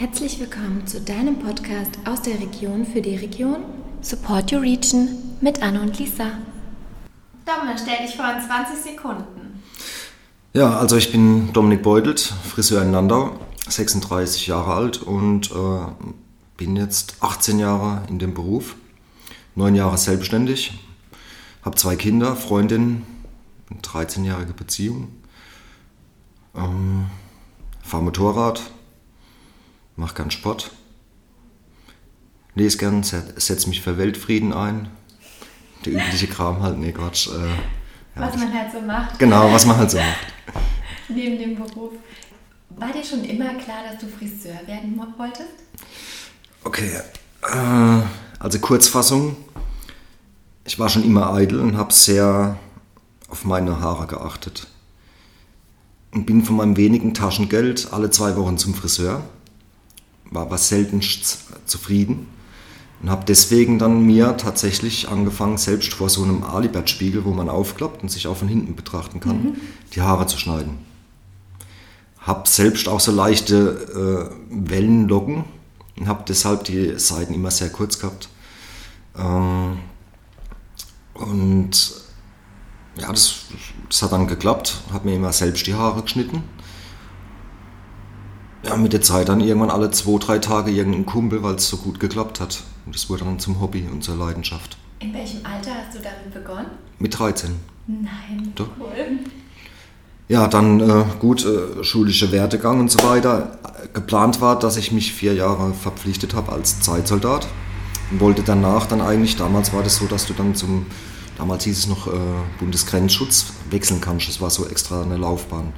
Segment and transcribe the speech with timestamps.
[0.00, 3.64] Herzlich willkommen zu deinem Podcast aus der Region für die Region
[4.00, 5.10] Support Your Region
[5.42, 6.38] mit Anne und Lisa.
[7.44, 9.62] Dom, stell dich vor in 20 Sekunden.
[10.54, 13.38] Ja, also ich bin Dominik Beutelt, Friseur in Landau,
[13.68, 16.06] 36 Jahre alt und äh,
[16.56, 18.76] bin jetzt 18 Jahre in dem Beruf,
[19.54, 20.82] neun Jahre selbstständig,
[21.62, 23.02] habe zwei Kinder, Freundin,
[23.70, 25.08] eine 13-jährige Beziehung,
[26.56, 27.04] ähm,
[27.82, 28.62] fahre Motorrad,
[30.00, 30.70] mache gern Sport,
[32.54, 34.88] lese gern, setze mich für Weltfrieden ein.
[35.84, 37.28] Der übliche Kram halt, nee Quatsch.
[37.28, 39.18] Äh, ja, was man halt so macht.
[39.18, 40.26] Genau, was man halt so macht.
[41.08, 41.92] Neben dem Beruf.
[42.70, 45.48] War dir schon immer klar, dass du Friseur werden wolltest?
[46.64, 47.00] Okay,
[47.42, 48.02] äh,
[48.38, 49.36] also Kurzfassung.
[50.64, 52.58] Ich war schon immer eitel und habe sehr
[53.28, 54.66] auf meine Haare geachtet.
[56.12, 59.22] Und bin von meinem wenigen Taschengeld alle zwei Wochen zum Friseur
[60.30, 61.00] war was selten
[61.66, 62.28] zufrieden
[63.02, 68.02] und habe deswegen dann mir tatsächlich angefangen, selbst vor so einem Alibert-Spiegel, wo man aufklappt
[68.02, 69.56] und sich auch von hinten betrachten kann, mhm.
[69.94, 70.78] die Haare zu schneiden.
[72.18, 75.44] Habe selbst auch so leichte äh, Wellenlocken
[75.98, 78.28] und habe deshalb die Seiten immer sehr kurz gehabt.
[79.16, 79.78] Ähm,
[81.14, 81.92] und
[82.96, 83.46] ja, das,
[83.88, 86.44] das hat dann geklappt, habe mir immer selbst die Haare geschnitten
[88.62, 91.78] ja, mit der Zeit dann irgendwann alle zwei, drei Tage irgendein Kumpel, weil es so
[91.78, 92.62] gut geklappt hat.
[92.86, 94.76] Und das wurde dann zum Hobby und zur Leidenschaft.
[94.98, 96.66] In welchem Alter hast du damit begonnen?
[96.98, 97.56] Mit 13.
[97.86, 98.68] Nein, Doch.
[98.78, 99.18] cool.
[100.28, 103.58] Ja, dann äh, gut, äh, schulische Werdegang und so weiter.
[103.94, 107.48] Geplant war, dass ich mich vier Jahre verpflichtet habe als Zeitsoldat
[108.10, 110.86] und wollte danach dann eigentlich, damals war das so, dass du dann zum,
[111.36, 112.10] damals hieß es noch äh,
[112.60, 114.28] Bundesgrenzschutz, wechseln kannst.
[114.28, 115.72] Das war so extra eine Laufbahn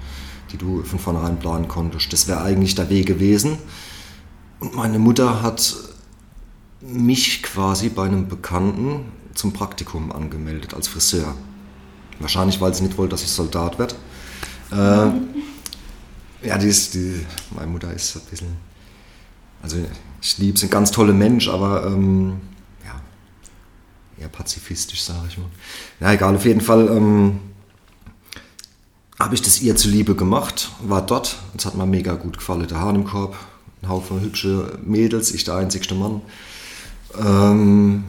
[0.53, 2.13] die du von vornherein planen konntest.
[2.13, 3.59] Das wäre eigentlich der Weg gewesen.
[4.61, 5.75] Und meine Mutter hat
[6.81, 11.35] mich quasi bei einem Bekannten zum Praktikum angemeldet als Friseur.
[12.19, 13.95] Wahrscheinlich, weil sie nicht wollte, dass ich Soldat werde.
[14.71, 18.57] Äh, ja, die ist, die, meine Mutter ist ein bisschen,
[19.63, 19.79] also
[20.21, 22.41] ich liebe sie, ein ganz toller Mensch, aber ähm,
[22.85, 23.01] ja,
[24.21, 25.49] eher pazifistisch, sage ich mal.
[26.01, 26.89] Ja, egal, auf jeden Fall.
[26.89, 27.41] Ähm,
[29.23, 31.39] habe ich das ihr zuliebe gemacht, war dort.
[31.57, 32.67] Es hat mir mega gut gefallen.
[32.67, 33.37] Der Hahn im Korb,
[33.81, 36.23] ein Haufen hübsche Mädels, ich der einzigste Mann.
[37.19, 38.05] Ähm,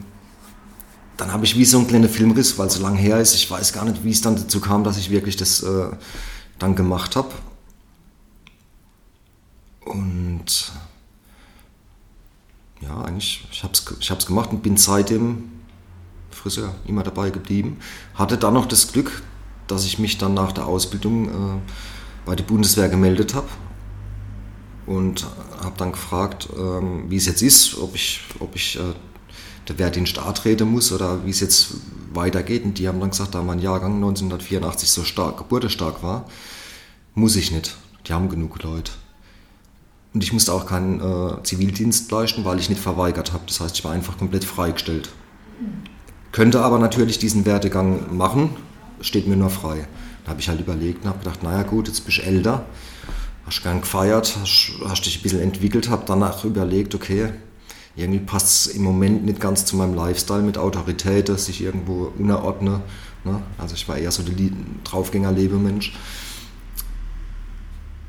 [1.16, 3.34] dann habe ich wie so einen kleinen Filmriss, weil es so lange her ist.
[3.34, 5.86] Ich weiß gar nicht, wie es dann dazu kam, dass ich wirklich das äh,
[6.58, 7.30] dann gemacht habe.
[9.84, 10.72] Und
[12.80, 15.50] ja, eigentlich, ich habe es ich gemacht und bin seitdem
[16.30, 17.78] Friseur immer dabei geblieben.
[18.14, 19.22] Hatte dann noch das Glück,
[19.66, 21.60] dass ich mich dann nach der Ausbildung äh,
[22.24, 23.48] bei der Bundeswehr gemeldet habe
[24.86, 25.26] und
[25.62, 28.82] habe dann gefragt, ähm, wie es jetzt ist, ob ich, ob ich äh,
[29.68, 31.74] der Wehrdienst antreten muss oder wie es jetzt
[32.12, 32.64] weitergeht.
[32.64, 36.26] Und die haben dann gesagt, da mein Jahrgang 1984 so stark, geburtenstark war,
[37.14, 37.76] muss ich nicht.
[38.06, 38.92] Die haben genug Leute.
[40.12, 43.44] Und ich musste auch keinen äh, Zivildienst leisten, weil ich nicht verweigert habe.
[43.46, 45.08] Das heißt, ich war einfach komplett freigestellt.
[46.30, 48.50] Könnte aber natürlich diesen Werdegang machen,
[49.04, 49.86] steht mir nur frei.
[50.24, 52.64] Da habe ich halt überlegt und habe gedacht, naja gut, jetzt bist du älter,
[53.46, 57.32] hast gern gefeiert, hast, hast dich ein bisschen entwickelt, habe danach überlegt, okay,
[57.96, 62.12] irgendwie passt es im Moment nicht ganz zu meinem Lifestyle mit Autorität, dass ich irgendwo
[62.18, 62.80] unterordne.
[63.24, 63.40] Ne?
[63.58, 64.34] Also ich war eher so der
[64.84, 65.92] Draufgänger-Lebemensch.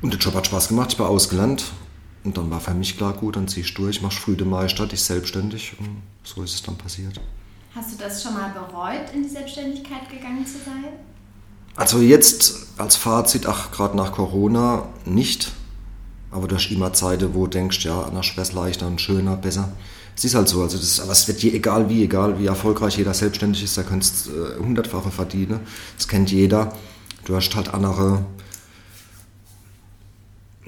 [0.02, 1.72] Und der Job hat Spaß gemacht, ich war ausgelernt.
[2.24, 4.86] Und dann war für mich klar, gut, dann ziehst du durch, machst früh den Meister,
[4.86, 5.76] dich selbstständig.
[5.78, 7.20] Und so ist es dann passiert.
[7.76, 10.94] Hast du das schon mal bereut, in die Selbstständigkeit gegangen zu sein?
[11.76, 15.52] Also jetzt als Fazit, ach, gerade nach Corona nicht.
[16.30, 19.36] Aber du hast immer Zeiten, wo du denkst, ja, anders wäre es leichter und schöner,
[19.36, 19.68] besser.
[20.16, 22.96] Es ist halt so, also das, aber es wird je, egal wie, egal wie erfolgreich
[22.96, 25.60] jeder selbstständig ist, da könntest du äh, hundertfache verdienen.
[25.98, 26.72] Das kennt jeder.
[27.26, 28.24] Du hast halt andere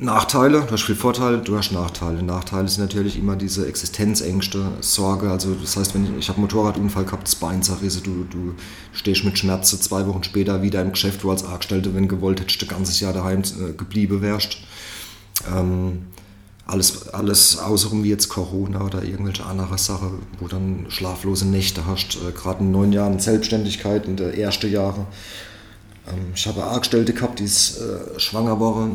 [0.01, 2.23] Nachteile, du hast viel Vorteile, du hast Nachteile.
[2.23, 5.29] Nachteile sind natürlich immer diese Existenzängste, Sorge.
[5.29, 8.55] Also das heißt, wenn ich, ich habe einen Motorradunfall gehabt, das Bein zerrissen, du, du
[8.93, 12.62] stehst mit Schmerzen zwei Wochen später wieder im Geschäft, wo als Angestellte, wenn gewollt hättest,
[12.62, 14.59] ein ganzes Jahr daheim äh, geblieben wärst.
[15.53, 16.05] Ähm,
[16.65, 22.19] alles, alles außerum wie jetzt Corona oder irgendwelche andere Sachen, wo dann schlaflose Nächte hast,
[22.19, 25.09] äh, gerade in neun Jahren Selbstständigkeit, in der ersten Jahre.
[26.06, 28.91] Ähm, ich habe Angestellte gehabt, die ist äh, schwanger war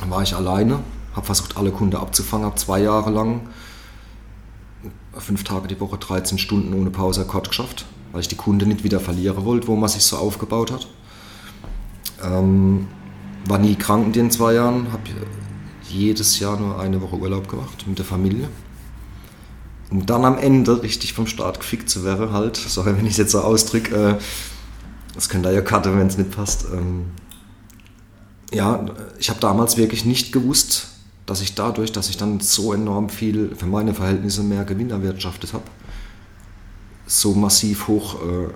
[0.00, 0.80] dann war ich alleine,
[1.14, 3.48] habe versucht, alle Kunden abzufangen, habe zwei Jahre lang,
[5.18, 8.84] fünf Tage die Woche, 13 Stunden ohne Pause Akkord geschafft, weil ich die Kunden nicht
[8.84, 10.86] wieder verlieren wollte, wo man sich so aufgebaut hat.
[12.22, 12.88] Ähm,
[13.46, 15.02] war nie krank in den zwei Jahren, habe
[15.88, 18.48] jedes Jahr nur eine Woche Urlaub gemacht mit der Familie.
[19.90, 23.18] Um dann am Ende richtig vom Start gefickt zu werden, halt, sorry, wenn ich es
[23.18, 24.18] jetzt so ausdrücke, äh,
[25.14, 26.66] das könnt ihr ja cutten, wenn es nicht passt.
[26.72, 27.06] Ähm,
[28.52, 28.84] ja,
[29.18, 30.88] ich habe damals wirklich nicht gewusst,
[31.26, 35.52] dass ich dadurch, dass ich dann so enorm viel für meine Verhältnisse mehr Gewinn erwirtschaftet
[35.52, 35.64] habe,
[37.06, 38.48] so massiv hoch äh,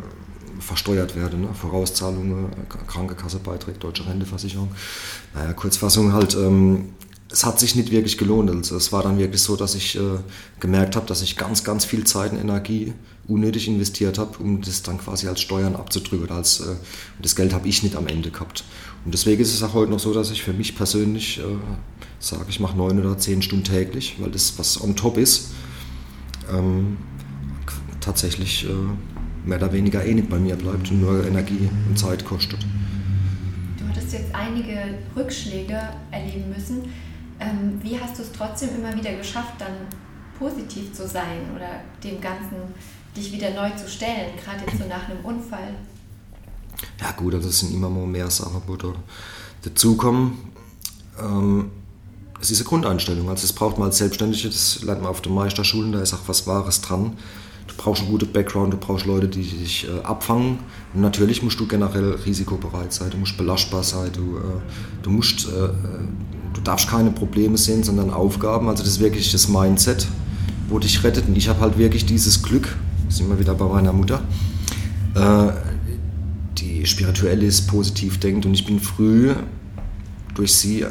[0.60, 1.36] versteuert werde.
[1.36, 1.48] Ne?
[1.54, 2.48] Vorauszahlungen,
[2.86, 4.70] Krankenkassebeiträge, deutsche Renteversicherung.
[5.34, 6.90] Naja, Kurzfassung halt, ähm,
[7.30, 8.50] es hat sich nicht wirklich gelohnt.
[8.50, 10.18] Also es war dann wirklich so, dass ich äh,
[10.60, 12.94] gemerkt habe, dass ich ganz, ganz viel Zeit und Energie
[13.28, 16.30] unnötig investiert habe, um das dann quasi als Steuern abzudrücken.
[16.30, 16.76] Als, äh,
[17.20, 18.64] das Geld habe ich nicht am Ende gehabt.
[19.06, 21.42] Und deswegen ist es auch heute noch so, dass ich für mich persönlich äh,
[22.18, 25.52] sage, ich mache neun oder zehn Stunden täglich, weil das, was on top ist,
[26.52, 26.96] ähm,
[28.00, 32.24] tatsächlich äh, mehr oder weniger eh nicht bei mir bleibt und nur Energie und Zeit
[32.24, 32.58] kostet.
[33.78, 35.80] Du hattest jetzt einige Rückschläge
[36.10, 36.82] erleben müssen.
[37.38, 39.86] Ähm, wie hast du es trotzdem immer wieder geschafft, dann
[40.36, 41.68] positiv zu sein oder
[42.02, 42.56] dem Ganzen
[43.16, 45.74] dich wieder neu zu stellen, gerade jetzt so nach einem Unfall?
[47.00, 48.92] Ja gut, also es sind immer mal mehr Sachen, wo da
[49.62, 50.38] dazukommen.
[51.20, 51.70] Ähm,
[52.40, 53.28] es ist eine Grundeinstellung.
[53.28, 56.26] Also es braucht man als Selbstständige, das lernt man auf den Meisterschulen, da ist auch
[56.26, 57.16] was Wahres dran.
[57.66, 60.58] Du brauchst einen guten Background, du brauchst Leute, die dich äh, abfangen.
[60.94, 65.48] Und natürlich musst du generell risikobereit sein, du musst belastbar sein, du, äh, du musst,
[65.48, 65.70] äh, äh
[66.54, 68.68] du darfst keine Probleme sehen, sondern Aufgaben.
[68.68, 70.06] Also das ist wirklich das Mindset,
[70.68, 71.26] wo dich rettet.
[71.28, 72.76] Und ich habe halt wirklich dieses Glück,
[73.08, 74.22] sind wir wieder bei meiner Mutter,
[75.14, 75.48] äh,
[76.58, 78.46] die spirituell ist, positiv denkt.
[78.46, 79.34] Und ich bin früh
[80.34, 80.84] durch sie,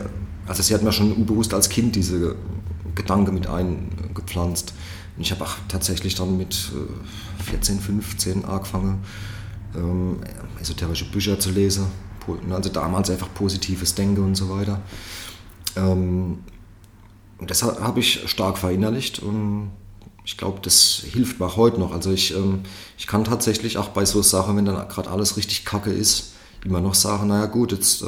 [0.47, 2.35] also sie hat mir schon unbewusst als Kind diese
[2.95, 4.73] Gedanken mit eingepflanzt.
[5.15, 6.71] Und ich habe auch tatsächlich dann mit
[7.45, 8.99] 14, äh, 15 angefangen,
[9.75, 10.17] ähm,
[10.59, 11.85] esoterische Bücher zu lesen.
[12.49, 14.81] Also damals einfach positives Denken und so weiter.
[15.75, 16.39] Ähm,
[17.37, 19.71] und das habe ich stark verinnerlicht und
[20.25, 21.91] ich glaube, das hilft mir auch heute noch.
[21.91, 22.61] Also ich, ähm,
[22.97, 26.33] ich kann tatsächlich auch bei so Sachen, wenn dann gerade alles richtig kacke ist,
[26.65, 28.07] immer noch sagen, naja gut, jetzt äh,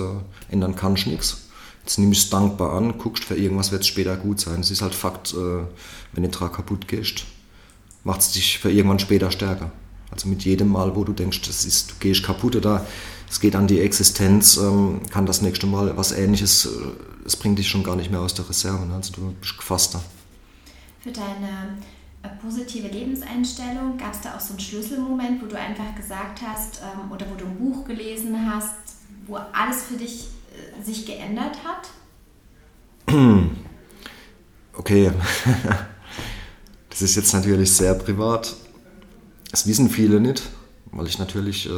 [0.49, 1.43] ändern kann ich nichts.
[1.83, 4.59] Jetzt nimm es dankbar an, guckst, für irgendwas wird es später gut sein.
[4.59, 5.63] Es ist halt Fakt, äh,
[6.11, 7.25] wenn du Trag kaputt gehst,
[8.03, 9.71] macht es dich für irgendwann später stärker.
[10.09, 12.85] Also mit jedem Mal, wo du denkst, das ist, du gehst kaputt oder
[13.29, 16.69] es geht an die Existenz, ähm, kann das nächste Mal was ähnliches, äh,
[17.25, 18.85] es bringt dich schon gar nicht mehr aus der Reserve.
[18.87, 18.95] Ne?
[18.95, 20.01] Also du bist gefasster.
[21.01, 21.96] Für deine äh,
[22.41, 23.97] positive Lebenseinstellung?
[23.97, 27.35] Gab es da auch so einen Schlüsselmoment, wo du einfach gesagt hast ähm, oder wo
[27.35, 28.75] du ein Buch gelesen hast,
[29.27, 31.89] wo alles für dich äh, sich geändert hat?
[34.79, 35.11] Okay,
[36.91, 38.55] das ist jetzt natürlich sehr privat.
[39.49, 40.43] Das wissen viele nicht,
[40.91, 41.71] weil ich natürlich äh,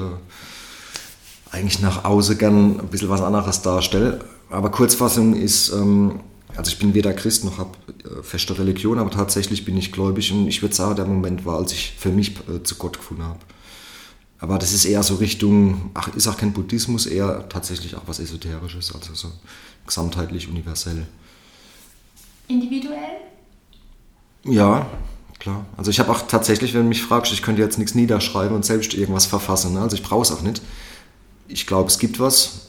[1.49, 4.19] eigentlich nach außen gern ein bisschen was anderes darstelle.
[4.49, 6.19] Aber Kurzfassung ist, ähm,
[6.55, 10.31] also ich bin weder Christ noch habe äh, feste Religion, aber tatsächlich bin ich gläubig
[10.31, 13.23] und ich würde sagen, der Moment war, als ich für mich äh, zu Gott gefunden
[13.23, 13.39] habe.
[14.39, 18.19] Aber das ist eher so Richtung, ach, ist auch kein Buddhismus, eher tatsächlich auch was
[18.19, 19.31] Esoterisches, also so
[19.85, 21.05] gesamtheitlich universell.
[22.47, 23.17] Individuell?
[24.45, 24.89] Ja,
[25.39, 25.65] klar.
[25.75, 28.63] Also ich habe auch tatsächlich, wenn du mich fragst, ich könnte jetzt nichts niederschreiben und
[28.63, 29.73] selbst irgendwas verfassen.
[29.73, 29.81] Ne?
[29.81, 30.61] Also ich brauche es auch nicht.
[31.49, 32.68] Ich glaube, es gibt was,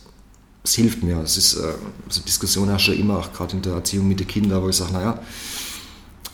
[0.63, 1.19] es hilft mir.
[1.19, 1.75] Es ist, äh,
[2.09, 4.77] so Diskussion herrscht ja immer, auch gerade in der Erziehung mit den Kindern, wo ich
[4.77, 5.21] sage, naja,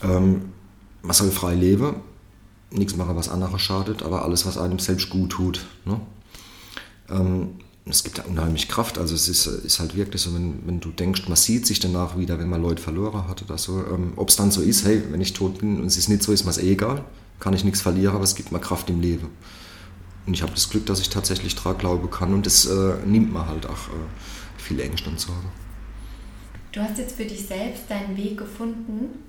[0.03, 0.53] ähm,
[1.01, 1.95] man soll frei leben,
[2.71, 5.65] nichts machen, was anderes schadet, aber alles, was einem selbst gut tut.
[5.85, 5.99] Ne?
[7.09, 7.49] Ähm,
[7.85, 10.89] es gibt ja unheimlich Kraft, also es ist, ist halt wirklich so, wenn, wenn du
[10.89, 13.77] denkst, man sieht sich danach wieder, wenn man Leute verloren hat oder so.
[13.85, 16.23] Ähm, Ob es dann so ist, hey, wenn ich tot bin und es ist nicht
[16.23, 17.05] so, ist mir es eh egal,
[17.39, 19.29] kann ich nichts verlieren, aber es gibt mir Kraft im Leben.
[20.27, 23.47] Und ich habe das Glück, dass ich tatsächlich glauben kann und das äh, nimmt mir
[23.47, 25.47] halt auch äh, viel Ängste und Sorge.
[26.73, 29.23] Du hast jetzt für dich selbst deinen Weg gefunden.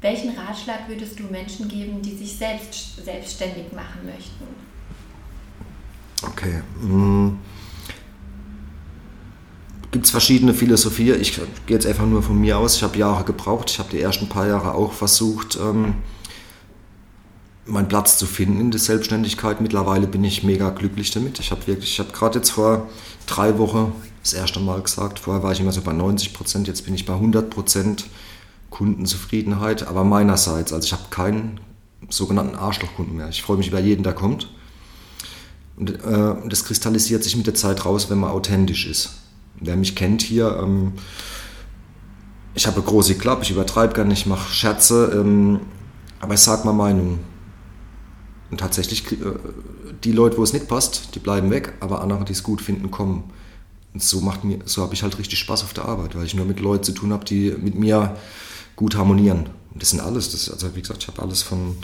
[0.00, 4.44] Welchen Ratschlag würdest du Menschen geben, die sich selbst selbstständig machen möchten?
[6.22, 6.62] Okay.
[6.80, 7.38] Hm.
[9.92, 11.20] Gibt es verschiedene Philosophien.
[11.20, 12.76] Ich gehe jetzt einfach nur von mir aus.
[12.76, 13.70] Ich habe Jahre gebraucht.
[13.70, 15.96] Ich habe die ersten paar Jahre auch versucht, ähm,
[17.66, 19.60] meinen Platz zu finden in der Selbstständigkeit.
[19.60, 21.38] Mittlerweile bin ich mega glücklich damit.
[21.38, 22.88] Ich habe wirklich, ich habe gerade jetzt vor
[23.26, 23.92] drei Wochen
[24.22, 27.06] das erste Mal gesagt, vorher war ich immer so bei 90 Prozent, jetzt bin ich
[27.06, 28.06] bei 100 Prozent
[28.70, 30.72] Kundenzufriedenheit, aber meinerseits.
[30.72, 31.60] Also ich habe keinen
[32.08, 33.28] sogenannten Arschlochkunden mehr.
[33.28, 34.48] Ich freue mich über jeden, der kommt.
[35.76, 39.10] Und äh, das kristallisiert sich mit der Zeit raus, wenn man authentisch ist.
[39.60, 40.92] Wer mich kennt hier, ähm,
[42.54, 45.60] ich habe große Klappe, ich übertreibe gar nicht, ich mache Scherze, ähm,
[46.20, 47.20] aber ich sage mal Meinung.
[48.52, 49.16] Und tatsächlich, äh,
[50.04, 52.90] die Leute, wo es nicht passt, die bleiben weg, aber andere, die es gut finden,
[52.90, 53.24] kommen.
[53.94, 56.34] Und so macht mir, so habe ich halt richtig Spaß auf der Arbeit, weil ich
[56.34, 58.16] nur mit Leuten zu tun habe, die mit mir
[58.76, 59.48] gut harmonieren.
[59.72, 61.76] Und das sind alles, das, also wie gesagt, ich habe alles von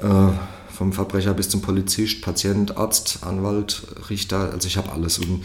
[0.00, 0.32] äh,
[0.76, 5.18] vom Verbrecher bis zum Polizist, Patient, Arzt, Anwalt, Richter, also ich habe alles.
[5.18, 5.44] Und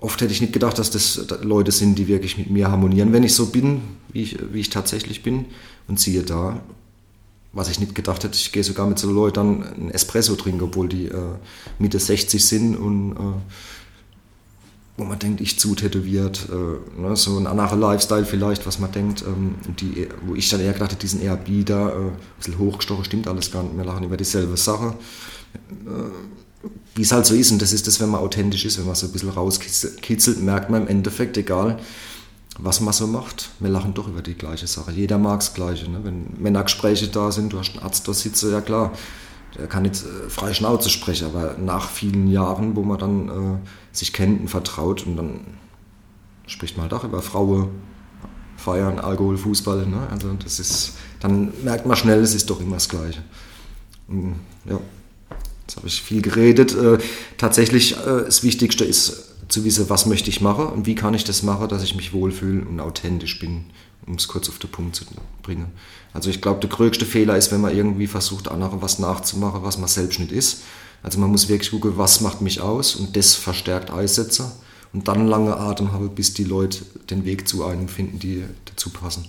[0.00, 3.22] oft hätte ich nicht gedacht, dass das Leute sind, die wirklich mit mir harmonieren, wenn
[3.22, 5.44] ich so bin, wie ich, wie ich tatsächlich bin.
[5.86, 6.60] Und siehe da,
[7.52, 10.88] was ich nicht gedacht hätte, ich gehe sogar mit so Leuten einen Espresso trinken, obwohl
[10.88, 11.36] die äh,
[11.78, 13.40] Mitte 60 sind und äh,
[14.98, 18.90] wo man denkt, ich zu tätowiert, äh, ne, so ein anderer Lifestyle vielleicht, was man
[18.90, 22.12] denkt, ähm, die, wo ich dann eher gedacht hätte, die sind eher bieder, äh, ein
[22.36, 24.94] bisschen hochgestochen, stimmt alles gar nicht, wir lachen über dieselbe Sache.
[25.86, 28.86] Äh, Wie es halt so ist, und das ist das, wenn man authentisch ist, wenn
[28.86, 31.78] man so ein bisschen rauskitzelt, merkt man im Endeffekt, egal
[32.58, 34.90] was man so macht, wir lachen doch über die gleiche Sache.
[34.90, 35.88] Jeder mag das Gleiche.
[35.90, 36.00] Ne?
[36.02, 38.92] Wenn Männergespräche da sind, du hast einen Arzt da sitzen, ja klar,
[39.56, 43.58] der kann jetzt äh, frei Schnauze sprechen, aber nach vielen Jahren, wo man dann äh,
[43.96, 45.40] sich kennt und vertraut und dann
[46.46, 47.68] spricht man halt auch über Frauen,
[48.56, 49.86] Feiern, Alkohol, Fußball.
[49.86, 50.08] Ne?
[50.10, 53.22] Also das ist, dann merkt man schnell, es ist doch immer das Gleiche.
[54.08, 54.34] Und,
[54.64, 54.80] ja,
[55.62, 56.74] jetzt habe ich viel geredet.
[56.74, 56.98] Äh,
[57.36, 61.24] tatsächlich, äh, das Wichtigste ist zu wissen, was möchte ich machen und wie kann ich
[61.24, 63.66] das machen, dass ich mich wohlfühle und authentisch bin
[64.08, 65.04] um es kurz auf den Punkt zu
[65.42, 65.72] bringen.
[66.12, 69.78] Also ich glaube, der größte Fehler ist, wenn man irgendwie versucht, anderen was nachzumachen, was
[69.78, 70.62] man selbst nicht ist.
[71.02, 74.50] Also man muss wirklich gucken, was macht mich aus und das verstärkt einsetzen
[74.92, 78.90] und dann lange Atem haben, bis die Leute den Weg zu einem finden, die dazu
[78.90, 79.26] passen.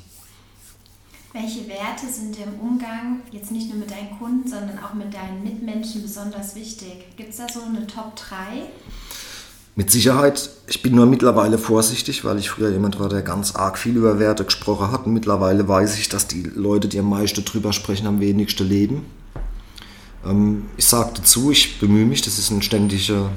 [1.32, 5.14] Welche Werte sind dir im Umgang jetzt nicht nur mit deinen Kunden, sondern auch mit
[5.14, 7.16] deinen Mitmenschen besonders wichtig?
[7.18, 8.64] Gibt es da so eine Top 3?
[9.80, 13.78] Mit Sicherheit, ich bin nur mittlerweile vorsichtig, weil ich früher jemand war, der ganz arg
[13.78, 15.06] viel über Werte gesprochen hat.
[15.06, 19.06] Und mittlerweile weiß ich, dass die Leute, die am meisten drüber sprechen, am wenigsten leben.
[20.26, 23.30] Ähm, ich sage dazu, ich bemühe mich, das ist ein ständiger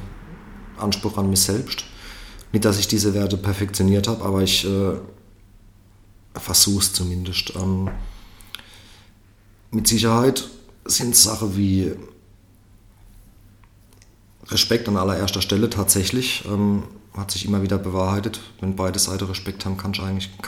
[0.78, 1.84] Anspruch an mich selbst.
[2.50, 4.96] Nicht, dass ich diese Werte perfektioniert habe, aber ich äh,
[6.34, 7.52] versuche es zumindest.
[7.54, 7.88] Ähm,
[9.70, 10.50] mit Sicherheit
[10.86, 11.92] sind Sachen wie
[14.52, 16.44] Respekt an allererster Stelle tatsächlich.
[16.46, 16.84] Ähm,
[17.16, 18.40] hat sich immer wieder bewahrheitet.
[18.60, 19.92] Wenn beide Seiten Respekt haben, kann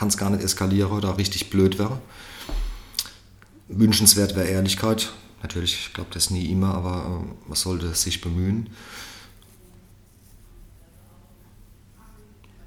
[0.07, 1.99] es gar nicht eskalieren oder richtig blöd wäre.
[3.67, 5.13] Wünschenswert wäre Ehrlichkeit.
[5.41, 8.69] Natürlich, ich glaube das nie immer, aber äh, man sollte sich bemühen.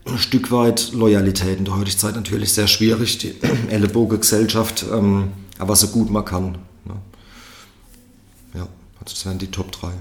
[0.04, 3.34] Ein Stück weit Loyalität in der heutigen Zeit natürlich sehr schwierig, die
[3.68, 6.52] Ellenbogengesellschaft, ähm, aber so gut man kann.
[6.84, 6.94] Ne?
[8.54, 9.92] Ja, also das wären die Top 3.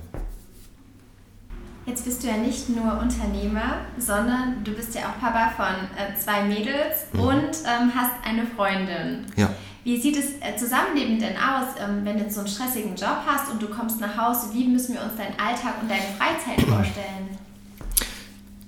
[1.87, 6.19] Jetzt bist du ja nicht nur Unternehmer, sondern du bist ja auch Papa von äh,
[6.19, 7.19] zwei Mädels mhm.
[7.21, 9.25] und ähm, hast eine Freundin.
[9.37, 9.49] Ja.
[9.85, 13.49] Wie sieht es äh, Zusammenleben denn aus, ähm, wenn du so einen stressigen Job hast
[13.49, 14.47] und du kommst nach Hause?
[14.51, 17.37] Wie müssen wir uns deinen Alltag und deine Freizeit vorstellen?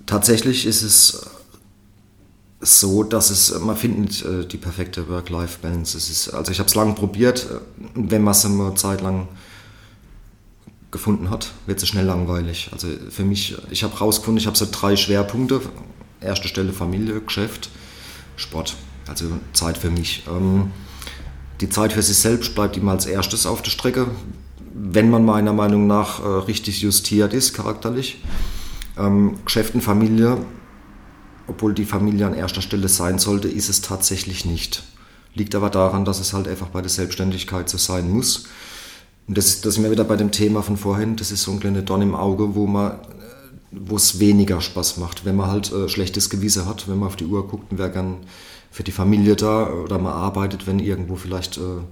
[0.05, 1.29] Tatsächlich ist es
[2.61, 6.33] so, dass es, man findet äh, die perfekte Work-Life-Balance.
[6.37, 9.27] also ich habe es lange probiert, äh, wenn man es eine Zeit lang
[10.91, 12.69] gefunden hat, wird es schnell langweilig.
[12.71, 15.61] Also für mich, ich habe rausgefunden, ich habe so drei Schwerpunkte.
[16.21, 17.69] Erste Stelle Familie, Geschäft,
[18.35, 18.75] Sport.
[19.07, 20.23] Also Zeit für mich.
[20.27, 20.71] Ähm,
[21.61, 24.07] die Zeit für sich selbst bleibt immer als erstes auf der Strecke,
[24.73, 28.21] wenn man meiner Meinung nach äh, richtig justiert ist, charakterlich.
[28.97, 30.37] Ähm, Geschäft und Familie,
[31.47, 34.83] obwohl die Familie an erster Stelle sein sollte, ist es tatsächlich nicht.
[35.33, 38.45] Liegt aber daran, dass es halt einfach bei der Selbstständigkeit so sein muss.
[39.29, 41.59] Und das, das sind wir wieder bei dem Thema von vorhin, das ist so ein
[41.59, 42.99] kleiner Dorn im Auge, wo man
[43.71, 47.15] wo es weniger Spaß macht, wenn man halt äh, schlechtes Gewissen hat, wenn man auf
[47.15, 48.17] die Uhr guckt und wäre gern
[48.71, 51.85] für die Familie da oder man arbeitet, wenn irgendwo vielleicht äh, eine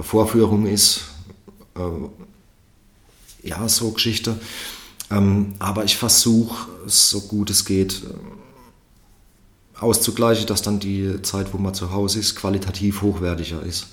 [0.00, 1.04] Vorführung ist.
[1.74, 4.38] Äh, ja, so Geschichte.
[5.10, 11.56] Ähm, aber ich versuche, so gut es geht, äh, auszugleichen, dass dann die Zeit, wo
[11.56, 13.86] man zu Hause ist, qualitativ hochwertiger ist.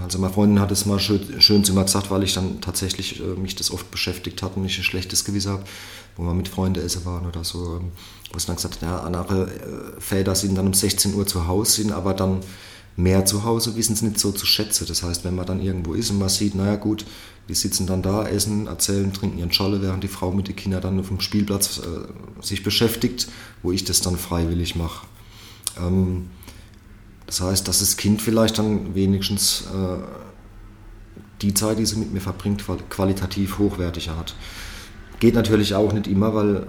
[0.00, 3.20] Also meine Freundin hat es mal schön, schön zu mir gesagt, weil ich dann tatsächlich
[3.20, 5.64] äh, mich das oft beschäftigt hat und ich ein schlechtes Gewissen habe,
[6.16, 7.92] wo wir mit Freunden essen waren oder so, ähm,
[8.30, 11.46] wo es dann gesagt hat, ja, andere äh, Väter sind dann um 16 Uhr zu
[11.46, 12.40] Hause, sind aber dann
[12.96, 14.86] mehr zu Hause, wissen es nicht so zu schätzen.
[14.86, 17.04] Das heißt, wenn man dann irgendwo ist und man sieht, naja gut,
[17.48, 20.82] die sitzen dann da, essen, erzählen, trinken ihren Scholle, während die Frau mit den Kindern
[20.82, 23.28] dann auf dem Spielplatz äh, sich beschäftigt,
[23.62, 25.06] wo ich das dann freiwillig mache.
[25.80, 26.30] Ähm,
[27.32, 30.02] das heißt, dass das Kind vielleicht dann wenigstens äh,
[31.40, 34.36] die Zeit, die sie mit mir verbringt, qualitativ hochwertiger hat.
[35.18, 36.66] Geht natürlich auch nicht immer, weil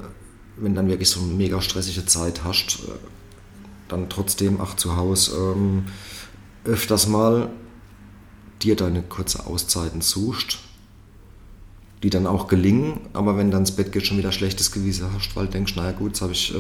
[0.56, 2.92] wenn dann wirklich so eine mega stressige Zeit hast, äh,
[3.90, 5.84] dann trotzdem auch zu Hause ähm,
[6.64, 7.50] öfters mal
[8.62, 10.60] dir deine kurze Auszeiten suchst,
[12.04, 15.36] die dann auch gelingen, aber wenn dann ins Bett geht, schon wieder schlechtes Gewissen hast,
[15.36, 16.58] weil du denkst, naja gut, jetzt habe ich äh,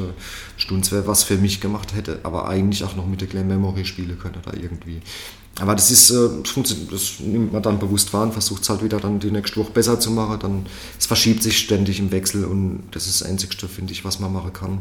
[0.56, 4.18] Stunde was für mich gemacht, hätte aber eigentlich auch noch mit der Glam Memory spielen
[4.18, 5.02] können oder irgendwie.
[5.60, 6.30] Aber das ist, äh,
[6.90, 9.72] das nimmt man dann bewusst wahr und versucht es halt wieder dann die nächste Woche
[9.72, 10.40] besser zu machen.
[10.40, 10.66] Dann,
[10.98, 14.32] es verschiebt sich ständig im Wechsel und das ist das Einzige, finde ich, was man
[14.32, 14.80] machen kann.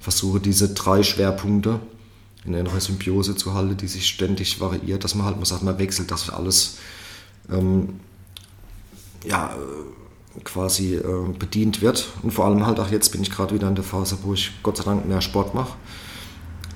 [0.00, 1.78] Versuche diese drei Schwerpunkte
[2.44, 5.78] in einer Symbiose zu halten, die sich ständig variiert, dass man halt, man sagt, man
[5.78, 6.78] wechselt, dass alles
[7.50, 8.00] ähm,
[9.24, 9.54] ja,
[10.44, 12.08] quasi äh, bedient wird.
[12.22, 14.52] Und vor allem halt auch jetzt bin ich gerade wieder in der Phase, wo ich
[14.62, 15.76] Gott sei Dank mehr Sport mache.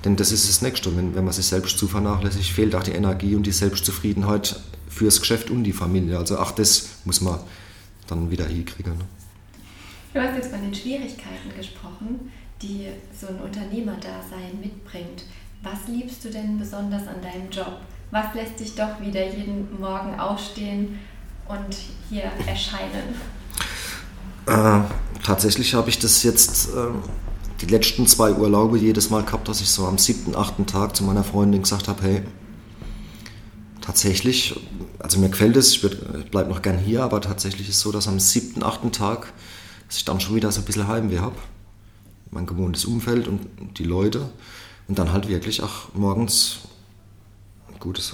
[0.03, 0.95] Denn das ist das Nächste.
[0.95, 5.19] Wenn, wenn man sich selbst zu vernachlässigt, fehlt auch die Energie und die Selbstzufriedenheit fürs
[5.19, 6.17] Geschäft und die Familie.
[6.17, 7.39] Also auch das muss man
[8.07, 8.97] dann wieder hinkriegen.
[8.97, 9.05] Ne?
[10.13, 12.31] Du hast jetzt von den Schwierigkeiten gesprochen,
[12.61, 12.87] die
[13.19, 15.25] so ein Unternehmerdasein mitbringt.
[15.63, 17.81] Was liebst du denn besonders an deinem Job?
[18.11, 20.99] Was lässt dich doch wieder jeden Morgen aufstehen
[21.47, 21.75] und
[22.09, 23.15] hier erscheinen?
[24.47, 24.81] Äh,
[25.23, 26.89] tatsächlich habe ich das jetzt äh,
[27.61, 31.03] die letzten zwei Urlaube jedes Mal gehabt, dass ich so am siebten, achten Tag zu
[31.03, 32.21] meiner Freundin gesagt habe, hey,
[33.81, 34.59] tatsächlich,
[34.99, 37.91] also mir gefällt es, ich, ich bleibe noch gern hier, aber tatsächlich ist es so,
[37.91, 39.33] dass am siebten, achten Tag,
[39.87, 41.35] dass ich dann schon wieder so ein bisschen Heimweh habe.
[42.31, 43.47] Mein gewohntes Umfeld und
[43.77, 44.29] die Leute.
[44.87, 46.59] Und dann halt wirklich auch morgens,
[47.79, 48.13] gut, das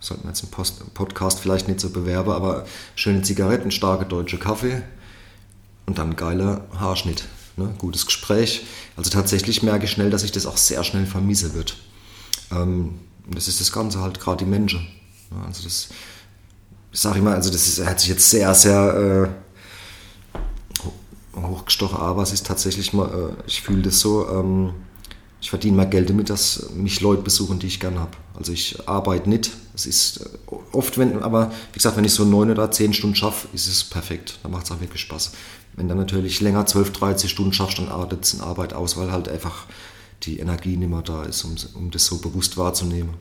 [0.00, 4.38] sollte man jetzt im Post, Podcast vielleicht nicht so bewerben, aber schöne Zigaretten, starke deutsche
[4.38, 4.82] Kaffee,
[5.86, 7.24] und dann geiler Haarschnitt,
[7.56, 7.74] ne?
[7.78, 8.66] gutes Gespräch.
[8.96, 11.76] Also tatsächlich merke ich schnell, dass ich das auch sehr schnell vermisse wird.
[12.50, 14.86] Ähm, das ist das Ganze halt, gerade die Menschen.
[15.30, 15.88] Ja, also das,
[16.92, 19.32] ich immer, also das ist, hat sich jetzt sehr, sehr
[21.36, 24.74] äh, hochgestochen, aber es ist tatsächlich mal, äh, ich fühle das so, ähm,
[25.40, 28.16] ich verdiene mal Geld damit, dass mich Leute besuchen, die ich gerne habe.
[28.34, 29.50] Also ich arbeite nicht.
[29.74, 33.16] Es ist äh, oft, wenn, aber wie gesagt, wenn ich so neun oder zehn Stunden
[33.16, 34.38] schaffe, ist es perfekt.
[34.42, 35.32] Dann macht es auch wirklich Spaß.
[35.76, 39.12] Wenn dann natürlich länger 12, 13 Stunden schaffst, dann artet es in Arbeit aus, weil
[39.12, 39.66] halt einfach
[40.22, 43.14] die Energie nicht mehr da ist, um, um das so bewusst wahrzunehmen.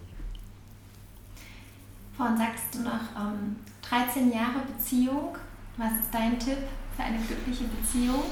[2.16, 3.58] Vorhin sagst du noch ähm,
[3.90, 5.36] 13 Jahre Beziehung.
[5.78, 6.58] Was ist dein Tipp
[6.96, 8.24] für eine glückliche Beziehung?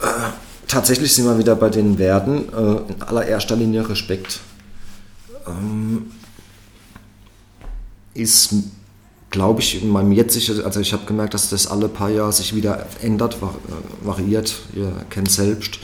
[0.00, 0.32] Äh,
[0.66, 2.48] tatsächlich sind wir wieder bei den Werten.
[2.52, 4.40] Äh, in allererster Linie Respekt.
[5.46, 6.10] Ähm,
[8.14, 8.54] ist
[9.30, 12.54] glaube ich, in meinem jetzigen, also ich habe gemerkt, dass das alle paar Jahre sich
[12.54, 15.78] wieder ändert, äh, variiert, ihr kennt selbst.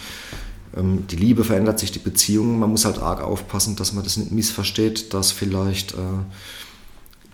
[0.77, 2.59] Ähm, die Liebe verändert sich, die Beziehung.
[2.59, 6.23] Man muss halt arg aufpassen, dass man das nicht missversteht, dass vielleicht, äh,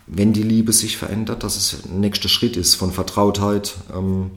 [0.07, 3.75] wenn die Liebe sich verändert, dass es der nächste Schritt ist von Vertrautheit.
[3.95, 4.33] Ähm,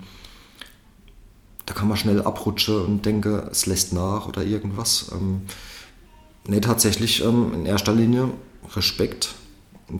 [1.65, 5.11] da kann man schnell abrutschen und denken, es lässt nach oder irgendwas.
[5.13, 5.41] Ähm,
[6.47, 8.29] ne, tatsächlich in erster Linie
[8.75, 9.33] Respekt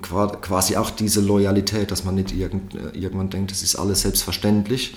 [0.01, 4.95] quasi auch diese Loyalität, dass man nicht irgend, äh, irgendwann denkt, das ist alles selbstverständlich,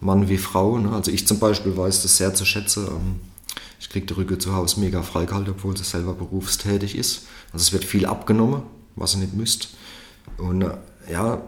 [0.00, 0.78] Mann wie Frau.
[0.78, 0.92] Ne?
[0.92, 2.86] Also ich zum Beispiel weiß das sehr zu schätzen.
[2.88, 3.20] Ähm,
[3.80, 7.26] ich kriege die Rücke zu Hause mega freigehalten, obwohl sie selber berufstätig ist.
[7.52, 8.62] Also es wird viel abgenommen,
[8.96, 9.70] was ihr nicht müsst.
[10.36, 10.70] Und äh,
[11.10, 11.42] ja,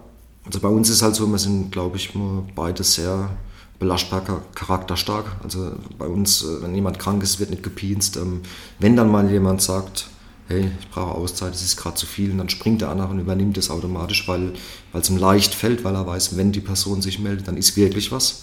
[0.45, 2.13] also bei uns ist halt so, wir sind, glaube ich,
[2.55, 3.31] beide sehr
[3.79, 5.25] belastbar, charakterstark.
[5.43, 8.17] Also bei uns, äh, wenn jemand krank ist, wird nicht gepinst.
[8.17, 8.43] Ähm,
[8.79, 10.09] wenn dann mal jemand sagt,
[10.51, 12.33] hey, ich brauche Auszeit, es ist gerade zu viel.
[12.33, 14.53] Und dann springt der andere und übernimmt das automatisch, weil
[14.93, 18.11] es ihm leicht fällt, weil er weiß, wenn die Person sich meldet, dann ist wirklich
[18.11, 18.43] was.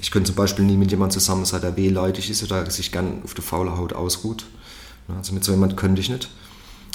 [0.00, 3.22] Ich könnte zum Beispiel nie mit jemandem zusammen sein, der wehleidig ist oder sich gern
[3.22, 4.44] auf der faule Haut ausruht.
[5.16, 6.30] Also mit so jemandem könnte ich nicht,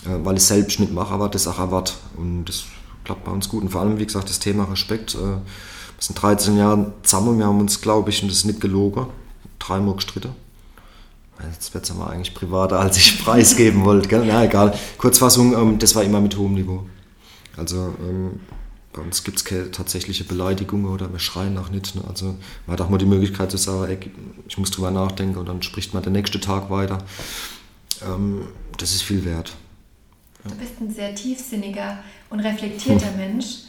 [0.05, 1.93] äh, weil ich selbst nicht mache, aber das auch erwarte.
[2.17, 2.65] Und das
[3.05, 3.63] klappt bei uns gut.
[3.63, 5.15] Und vor allem, wie gesagt, das Thema Respekt.
[5.15, 8.59] Äh, wir sind 13 Jahre zusammen wir haben uns, glaube ich, und das ist nicht
[8.59, 9.07] gelogen,
[9.59, 10.44] dreimal gestritten
[11.43, 14.07] Jetzt wird es aber eigentlich privater, als ich preisgeben wollte.
[14.07, 14.23] Gell?
[14.25, 14.77] Na egal.
[14.97, 16.85] Kurzfassung, ähm, das war immer mit hohem Niveau.
[17.57, 18.39] Also ähm,
[18.93, 21.95] bei uns gibt es keine tatsächliche Beleidigung oder wir schreien auch nicht.
[21.95, 22.03] Ne?
[22.07, 24.11] Also man hat auch mal die Möglichkeit zu sagen, ey,
[24.47, 26.99] ich muss drüber nachdenken und dann spricht man den nächsten Tag weiter.
[28.05, 29.53] Ähm, das ist viel wert.
[30.43, 30.51] Ja.
[30.51, 33.17] Du bist ein sehr tiefsinniger und reflektierter hm.
[33.17, 33.63] Mensch,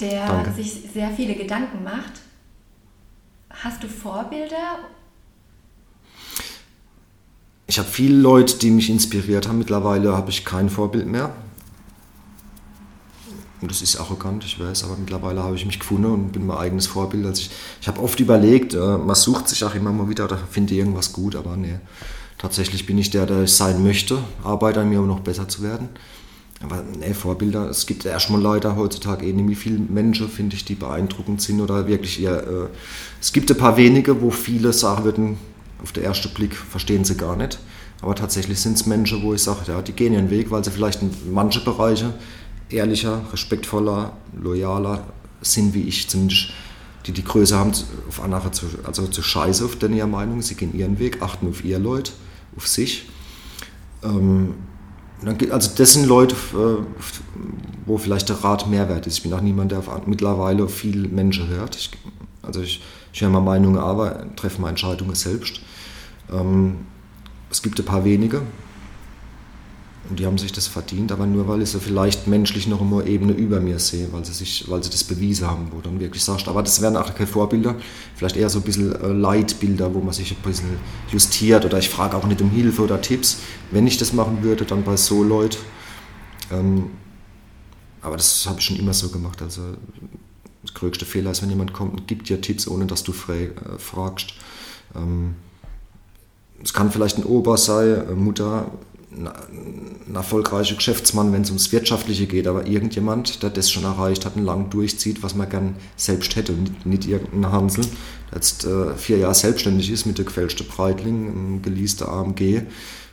[0.00, 0.52] der Danke.
[0.52, 2.12] sich sehr viele Gedanken macht.
[3.50, 4.78] Hast du Vorbilder
[7.66, 9.58] ich habe viele Leute, die mich inspiriert haben.
[9.58, 11.32] Mittlerweile habe ich kein Vorbild mehr.
[13.60, 16.58] Und das ist arrogant, ich weiß, aber mittlerweile habe ich mich gefunden und bin mein
[16.58, 17.24] eigenes Vorbild.
[17.24, 17.50] Also ich,
[17.80, 21.12] ich habe oft überlegt, äh, man sucht sich auch immer mal wieder oder finde irgendwas
[21.12, 21.78] gut, aber nee,
[22.36, 25.62] tatsächlich bin ich der, der ich sein möchte, arbeite an mir, um noch besser zu
[25.62, 25.88] werden.
[26.62, 30.66] Aber nee, Vorbilder, es gibt erstmal leider heutzutage eh nicht mehr viele Menschen, finde ich,
[30.66, 32.66] die beeindruckend sind oder wirklich eher, äh,
[33.20, 35.38] es gibt ein paar wenige, wo viele sagen würden,
[35.82, 37.58] auf den ersten Blick verstehen sie gar nicht.
[38.02, 40.70] Aber tatsächlich sind es Menschen, wo ich sage, ja, die gehen ihren Weg, weil sie
[40.70, 42.12] vielleicht in manche Bereiche
[42.68, 45.06] ehrlicher, respektvoller, loyaler
[45.40, 46.50] sind wie ich, zumindest
[47.06, 47.72] die die Größe haben,
[48.08, 50.42] auf andere zu, also zu scheiße auf deine Meinung.
[50.42, 52.12] Sie gehen ihren Weg, achten auf ihr Leute,
[52.56, 53.08] auf sich.
[54.02, 54.54] Ähm,
[55.50, 56.82] also das sind Leute, äh,
[57.86, 59.18] wo vielleicht der Rat mehr wert ist.
[59.18, 61.76] Ich bin auch niemand, der mittlerweile viel Menschen hört.
[61.76, 61.90] Ich,
[62.42, 62.82] also ich,
[63.16, 65.62] ich höre mal Meinungen, aber treffe meine Entscheidungen selbst.
[66.30, 66.80] Ähm,
[67.50, 68.42] es gibt ein paar wenige,
[70.10, 73.06] und die haben sich das verdient, aber nur weil ich sie vielleicht menschlich noch eine
[73.06, 76.22] Ebene über mir sehe, weil sie, sich, weil sie das bewiesen haben, wo dann wirklich
[76.22, 77.76] sagst, aber das wären auch keine Vorbilder,
[78.14, 80.76] vielleicht eher so ein bisschen äh, Leitbilder, wo man sich ein bisschen
[81.10, 83.38] justiert oder ich frage auch nicht um Hilfe oder Tipps.
[83.70, 85.56] Wenn ich das machen würde, dann bei so Leuten.
[86.52, 86.90] Ähm,
[88.02, 89.40] aber das habe ich schon immer so gemacht.
[89.40, 89.62] Also
[90.76, 94.34] größte Fehler ist, wenn jemand kommt und gibt dir Tipps, ohne dass du äh, fragst.
[94.94, 95.34] Ähm,
[96.62, 98.70] es kann vielleicht ein Ober sein, Mutter,
[99.18, 104.36] ein erfolgreicher Geschäftsmann, wenn es ums Wirtschaftliche geht, aber irgendjemand, der das schon erreicht hat
[104.36, 107.84] und lang durchzieht, was man gern selbst hätte und nicht, nicht irgendein Hansel,
[108.30, 112.62] der jetzt äh, vier Jahre selbstständig ist mit der gefälschten Breitling, ein geleaster AMG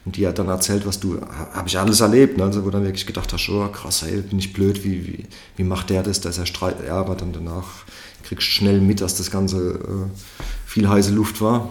[0.05, 2.43] und die hat dann erzählt, was du, habe ich alles erlebt, ne?
[2.43, 5.63] also wo dann wirklich gedacht hast, oh krass, ey, bin ich blöd, wie, wie, wie
[5.63, 7.85] macht der das, dass er streitet, ja, aber dann danach
[8.23, 10.19] kriegst du schnell mit, dass das Ganze äh,
[10.65, 11.69] viel heiße Luft war,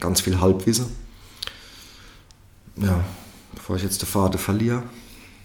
[0.00, 0.86] ganz viel Halbwissen
[2.80, 3.04] ja,
[3.54, 4.82] bevor ich jetzt die Fahrt verliere,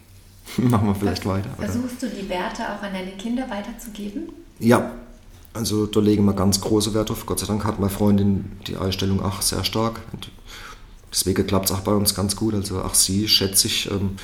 [0.58, 1.50] machen wir vielleicht weiter.
[1.58, 4.30] Versuchst du die Werte auch an deine Kinder weiterzugeben?
[4.60, 4.92] Ja,
[5.54, 7.26] also da legen wir ganz große Wert auf.
[7.26, 10.02] Gott sei Dank hat meine Freundin die Einstellung auch sehr stark.
[10.12, 10.32] Und
[11.12, 12.56] deswegen klappt es auch bei uns ganz gut.
[12.56, 14.16] Also auch sie schätze ich, ähm,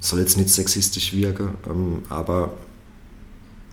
[0.00, 2.52] soll jetzt nicht sexistisch wirken, ähm, aber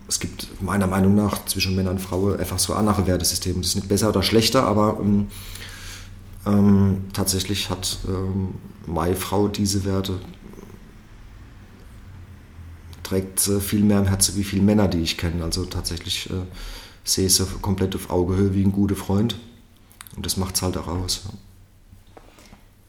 [0.08, 3.60] es gibt meiner Meinung nach zwischen Männern und Frauen einfach so andere Wertesysteme.
[3.60, 5.28] Das ist nicht besser oder schlechter, aber ähm,
[6.46, 10.20] ähm, tatsächlich hat ähm, meine Frau diese Werte,
[13.04, 15.44] trägt äh, viel mehr im Herzen wie viele Männer, die ich kenne.
[15.44, 16.46] Also tatsächlich äh,
[17.04, 19.38] sehe ich sie komplett auf Augehöhe wie ein guter Freund.
[20.16, 21.24] Und das macht es halt auch aus.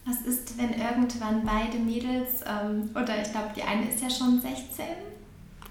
[0.04, 4.40] Was ist, wenn irgendwann beide Mädels, ähm, oder ich glaube, die eine ist ja schon
[4.40, 4.84] 16,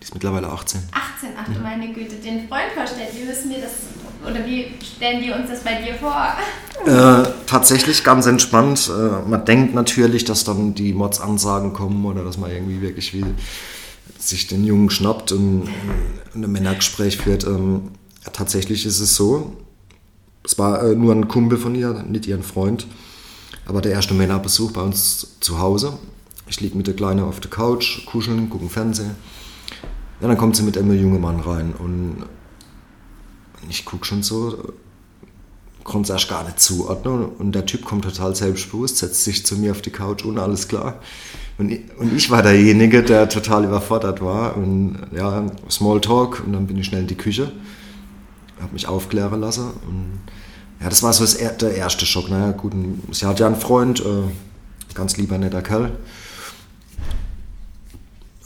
[0.01, 0.81] die ist mittlerweile 18.
[0.91, 3.09] 18, ach du meine Güte, den Freund vorstellen.
[3.13, 3.71] Wie müssen wir das,
[4.25, 6.33] oder wie stellen wir uns das bei dir vor?
[6.85, 8.89] Äh, tatsächlich ganz entspannt.
[8.89, 13.25] Äh, man denkt natürlich, dass dann die Mods-Ansagen kommen oder dass man irgendwie wirklich wie
[14.17, 15.67] sich den Jungen schnappt und
[16.33, 17.43] ein Männergespräch führt.
[17.43, 17.91] Ähm,
[18.31, 19.57] tatsächlich ist es so,
[20.45, 22.87] es war äh, nur ein Kumpel von ihr, nicht ihren Freund,
[23.65, 25.99] aber der erste Männerbesuch bei uns zu Hause.
[26.47, 29.15] Ich liege mit der Kleine auf der Couch, kuscheln, gucken Fernsehen.
[30.21, 32.25] Ja, dann kommt sie mit einem jungen Mann rein und
[33.69, 34.73] ich gucke schon so,
[35.83, 39.57] konnte es erst gar nicht zuordnen und der Typ kommt total selbstbewusst, setzt sich zu
[39.57, 40.99] mir auf die Couch und alles klar.
[41.57, 46.67] Und ich, und ich war derjenige, der total überfordert war und ja, Smalltalk und dann
[46.67, 47.51] bin ich schnell in die Küche,
[48.61, 50.19] habe mich aufklären lassen und
[50.79, 52.29] ja, das war so das, der erste Schock.
[52.29, 52.73] Naja, gut,
[53.11, 54.23] sie hat ja einen Freund, äh,
[54.95, 55.91] ganz lieber netter Kerl.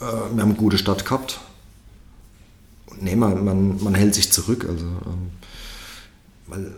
[0.00, 1.40] wir haben eine gute Stadt gehabt
[3.00, 4.66] nee, man, man, man hält sich zurück.
[4.68, 5.30] Also, ähm,
[6.46, 6.74] weil,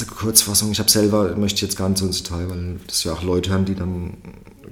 [0.00, 3.12] also Kurzfassung, ich habe selber, möchte jetzt gar nicht so ins Detail, weil das ja
[3.12, 4.14] auch Leute hören, die dann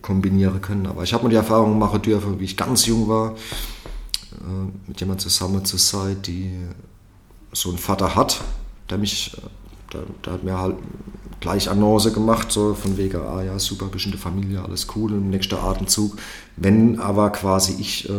[0.00, 0.86] kombinieren können.
[0.86, 5.00] Aber ich habe mir die Erfahrung machen dürfen, wie ich ganz jung war, äh, mit
[5.00, 6.50] jemandem zusammen zu sein, die
[7.52, 8.42] so einen Vater hat,
[8.90, 10.76] der mich, äh, der, der hat mir halt
[11.40, 15.54] gleich Annonce gemacht, so von wegen, ah ja, super, bestimmte Familie, alles cool, im nächsten
[15.54, 16.16] Atemzug.
[16.56, 18.12] Wenn aber quasi ich äh,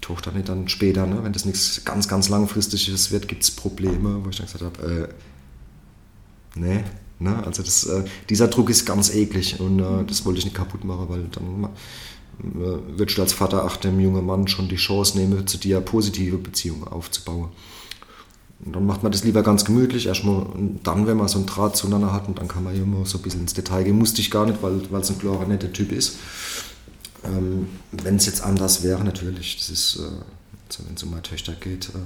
[0.00, 4.24] Tochter nicht dann später, ne, wenn das nichts ganz, ganz langfristiges wird, gibt es Probleme,
[4.24, 5.08] wo ich dann gesagt habe, äh,
[6.56, 6.84] nee,
[7.18, 10.56] ne, also das, äh, dieser Druck ist ganz eklig und äh, das wollte ich nicht
[10.56, 14.76] kaputt machen, weil dann äh, würdest du als Vater auch dem jungen Mann schon die
[14.76, 17.50] Chance nehmen, zu dir positive Beziehungen aufzubauen.
[18.64, 21.46] Und dann macht man das lieber ganz gemütlich, erstmal und dann, wenn man so einen
[21.46, 24.20] Draht zueinander hat, und dann kann man immer so ein bisschen ins Detail gehen, musste
[24.20, 26.16] ich gar nicht, weil es ein klarer, netter Typ ist.
[27.24, 30.24] Ähm, wenn es jetzt anders wäre, natürlich, das ist, äh,
[30.86, 31.98] wenn es um meine Töchter geht, äh,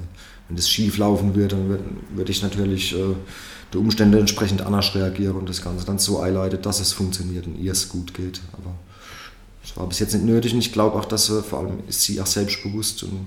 [0.49, 3.15] wenn das schief laufen würde, dann würde würd ich natürlich äh,
[3.73, 7.57] die Umstände entsprechend anders reagieren und das Ganze dann so einleiten, dass es funktioniert und
[7.59, 8.41] ihr es gut geht.
[8.53, 8.75] Aber
[9.63, 12.03] es war bis jetzt nicht nötig und ich glaube auch, dass äh, vor allem ist
[12.03, 13.27] sie auch selbstbewusst und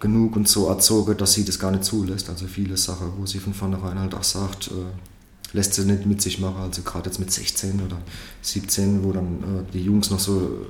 [0.00, 2.28] genug und so erzogen, dass sie das gar nicht zulässt.
[2.28, 6.20] Also viele Sachen, wo sie von vornherein halt auch sagt, äh, lässt sie nicht mit
[6.22, 6.60] sich machen.
[6.60, 7.98] Also gerade jetzt mit 16 oder
[8.42, 10.66] 17, wo dann äh, die Jungs noch so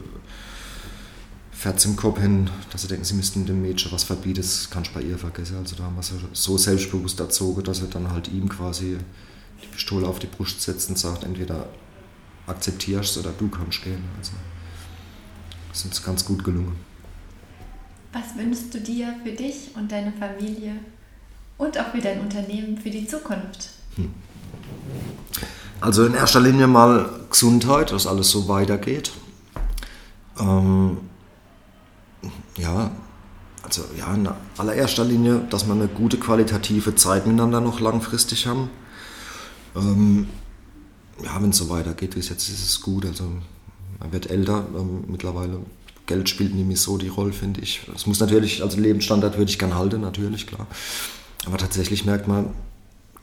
[1.63, 4.83] fährt im Kopf hin, dass sie denken, sie müssten dem Mädchen was verbieten, das kann
[4.83, 5.59] ich bei ihr vergessen.
[5.59, 8.99] Also da haben wir sie so selbstbewusst erzogen, dass er dann halt ihm quasi
[9.63, 11.69] die Pistole auf die Brust setzt und sagt, entweder
[12.49, 14.03] akzeptierst oder du kannst gehen.
[14.19, 14.33] Also
[15.69, 16.75] das ist uns ganz gut gelungen.
[18.13, 20.73] Was wünschst du dir für dich und deine Familie
[21.59, 23.69] und auch für dein Unternehmen für die Zukunft?
[23.95, 24.13] Hm.
[25.81, 29.13] Also in erster Linie mal Gesundheit, dass alles so weitergeht.
[30.41, 30.99] Ähm,
[32.57, 32.91] ja,
[33.63, 38.71] also ja, in allererster Linie, dass wir eine gute qualitative Zeit miteinander noch langfristig haben.
[39.77, 40.29] Ähm,
[41.23, 43.07] ja, wenn es so weitergeht wie jetzt ist, es gut.
[43.07, 43.25] Also
[44.01, 45.61] man wird älter ähm, mittlerweile.
[46.07, 47.83] Geld spielt mehr so die Rolle, finde ich.
[47.95, 50.67] Es muss natürlich, also Lebensstandard würde ich gern halten, natürlich, klar.
[51.47, 52.51] Aber tatsächlich merkt man,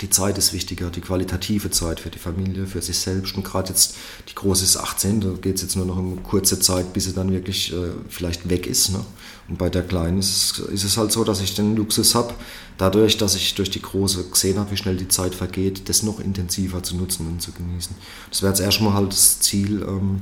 [0.02, 3.36] die Zeit ist wichtiger, die qualitative Zeit für die Familie, für sich selbst.
[3.36, 3.96] Und gerade jetzt,
[4.30, 7.14] die Große ist 18, da geht es jetzt nur noch um kurze Zeit, bis sie
[7.14, 8.92] dann wirklich äh, vielleicht weg ist.
[8.92, 9.04] Ne?
[9.50, 12.34] Und bei der Kleinen ist, ist, es halt so, dass ich den Luxus habe,
[12.78, 16.22] dadurch, dass ich durch die Große gesehen habe, wie schnell die Zeit vergeht, das noch
[16.22, 17.94] intensiver zu nutzen und zu genießen.
[18.30, 20.22] Das wäre jetzt erstmal halt das Ziel, ähm,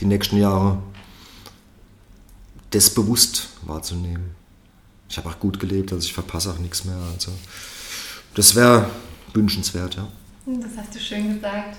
[0.00, 0.82] die nächsten Jahre
[2.70, 4.30] das bewusst wahrzunehmen.
[5.10, 6.98] Ich habe auch gut gelebt, also ich verpasse auch nichts mehr.
[7.14, 7.32] Also
[8.34, 8.88] das wäre
[9.34, 10.08] wünschenswert, ja.
[10.46, 11.76] Das hast du schön gesagt.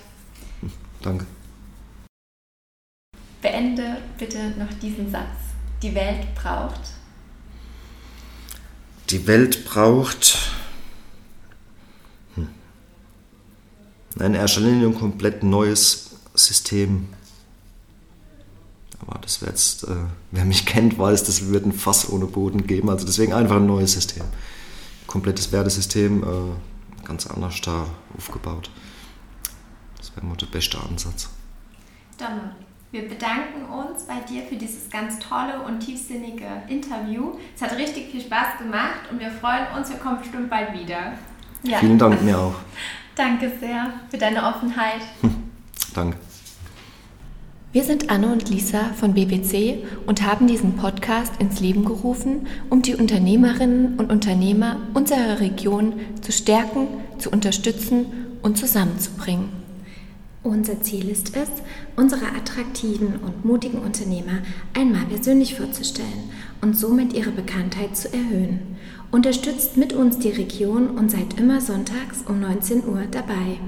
[1.02, 1.26] Danke.
[3.42, 5.26] Beende bitte noch diesen Satz.
[5.82, 6.82] Die Welt braucht.
[9.10, 10.38] Die Welt braucht
[12.36, 12.50] hm,
[14.20, 17.08] in erster Linie ein komplett neues System.
[19.00, 19.96] Aber das wäre jetzt, äh,
[20.32, 22.90] wer mich kennt, weiß, das wird ein Fass ohne Boden geben.
[22.90, 24.26] Also deswegen einfach ein neues System.
[25.08, 26.24] Komplettes Wertesystem.
[26.24, 26.28] Äh,
[27.10, 28.70] ganz anders da aufgebaut.
[29.98, 31.30] Das wäre mal der beste Ansatz.
[32.18, 32.52] Dann,
[32.92, 37.34] wir bedanken uns bei dir für dieses ganz tolle und tiefsinnige Interview.
[37.56, 41.14] Es hat richtig viel Spaß gemacht und wir freuen uns, wir kommen bestimmt bald wieder.
[41.64, 41.80] Ja.
[41.80, 42.56] Vielen Dank mir auch.
[43.16, 45.02] Danke sehr für deine Offenheit.
[45.94, 46.18] Danke.
[47.72, 52.82] Wir sind Anne und Lisa von BBC und haben diesen Podcast ins Leben gerufen, um
[52.82, 56.88] die Unternehmerinnen und Unternehmer unserer Region zu stärken,
[57.20, 58.08] zu unterstützen
[58.42, 59.50] und zusammenzubringen.
[60.42, 61.50] Unser Ziel ist es,
[61.96, 64.40] unsere attraktiven und mutigen Unternehmer
[64.74, 68.78] einmal persönlich vorzustellen und somit ihre Bekanntheit zu erhöhen.
[69.12, 73.60] Unterstützt mit uns die Region und seid immer sonntags um 19 Uhr dabei.